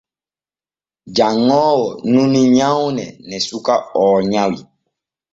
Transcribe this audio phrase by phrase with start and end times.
[1.15, 4.59] Janŋoowo numi nyawne ne suka o nyawi.